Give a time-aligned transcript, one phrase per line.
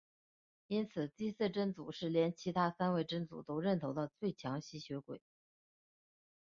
[0.65, 5.21] 因此第四真祖是连其他三位真祖都认同的最强吸血鬼。